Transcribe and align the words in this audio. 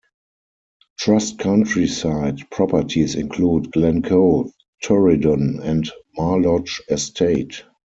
Trust 0.97 1.37
countryside 1.37 2.49
properties 2.49 3.13
include 3.13 3.71
Glen 3.71 4.01
Coe, 4.01 4.51
Torridon 4.83 5.59
and 5.61 5.91
Mar 6.17 6.39
Lodge 6.41 6.81
Estate. 6.89 7.61